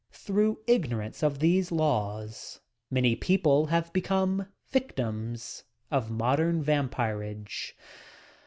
Through 0.13 0.61
ignorance 0.65 1.21
of 1.21 1.37
these 1.37 1.71
laws, 1.71 2.59
many 2.89 3.15
people 3.15 3.67
have 3.67 3.93
become 3.93 4.47
victims 4.71 5.63
of 5.91 6.09
"Modern 6.09 6.63
Vampirage." 6.63 7.73